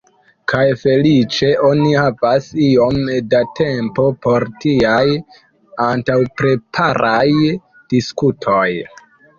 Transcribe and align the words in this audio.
Kaj 0.51 0.61
feliĉe 0.83 1.49
oni 1.67 1.91
havas 2.05 2.47
iom 2.69 2.97
da 3.35 3.43
tempo 3.61 4.07
por 4.27 4.49
tiaj 4.65 5.05
antaŭpreparaj 5.91 7.27
diskutoj. 7.95 8.69